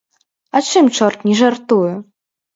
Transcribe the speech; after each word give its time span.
А 0.55 0.61
чым 0.69 0.89
чорт 0.97 1.27
не 1.29 1.37
жартуе! 1.43 1.93